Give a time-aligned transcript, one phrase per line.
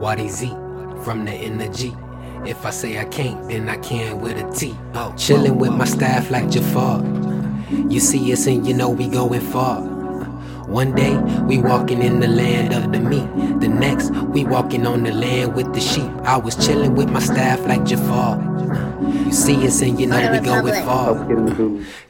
[0.00, 0.48] Wadi Z
[1.04, 1.94] from the energy.
[2.46, 4.74] If I say I can't, then I can with a T.
[4.94, 7.04] Oh, chillin' with my staff like Jafar.
[7.68, 9.82] You see us and you know we going far.
[10.66, 13.60] One day we walking in the land of the meat.
[13.60, 16.10] The next we walking on the land with the sheep.
[16.22, 18.38] I was chillin' with my staff like Jafar.
[19.30, 21.14] You see us and you know we going far.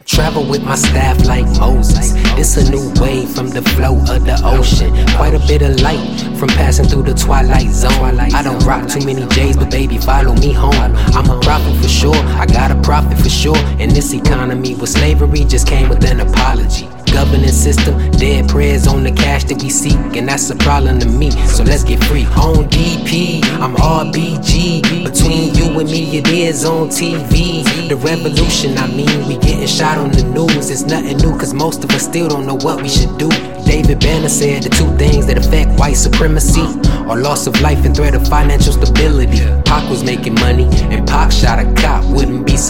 [0.06, 2.14] Travel with my staff like Moses.
[2.38, 4.90] It's a new wave from the flow of the ocean.
[5.18, 6.00] Quite a bit of light
[6.38, 8.18] from passing through the twilight zone.
[8.18, 10.72] I don't rock too many J's, but baby, follow me home.
[10.72, 12.16] I'm a prophet for sure.
[12.16, 13.58] I got a profit for sure.
[13.78, 16.88] In this economy with slavery just came with an apology.
[17.12, 21.08] Governance system, dead prayers on the cash that we seek, and that's a problem to
[21.08, 21.32] me.
[21.48, 22.24] So let's get free.
[22.24, 25.04] On DP, I'm RBG.
[25.04, 27.62] Between and me, it is on TV.
[27.88, 30.70] The revolution, I mean, we getting shot on the news.
[30.70, 33.28] It's nothing new, cause most of us still don't know what we should do.
[33.64, 36.66] David Banner said the two things that affect white supremacy
[37.08, 39.38] are loss of life and threat of financial stability.
[39.64, 41.64] Pac was making money, and Pac shot a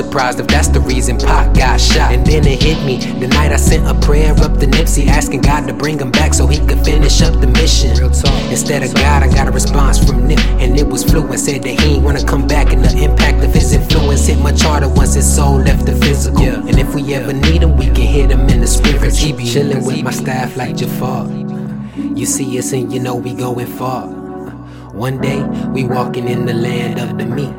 [0.02, 2.12] surprised if that's the reason Pac got shot.
[2.12, 5.42] And then it hit me the night I sent a prayer up to Nipsey, asking
[5.42, 7.92] God to bring him back so he could finish up the mission.
[8.50, 11.40] Instead of God, I got a response from Nip, and it was fluent.
[11.40, 14.62] Said that he ain't wanna come back, and the impact of his influence hit much
[14.62, 16.42] harder once his soul left the physical.
[16.42, 16.66] Yeah.
[16.68, 19.14] And if we ever need him, we can hit him in the spirit.
[19.14, 21.28] He be chillin' with my staff like Jafar.
[22.18, 24.06] You see us and you know we going far.
[24.92, 25.42] One day
[25.74, 27.49] we walking in the land of the meat.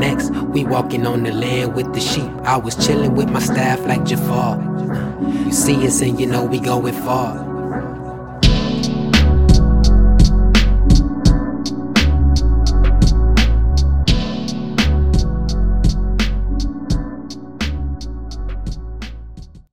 [0.00, 2.30] Next we walking on the land with the sheep.
[2.42, 4.60] I was chilling with my staff like Jafar.
[5.46, 7.53] You see us and you know we going far.